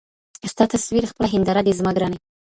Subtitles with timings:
[0.51, 2.17] ستا تصوير خپله هينداره دى زما ګراني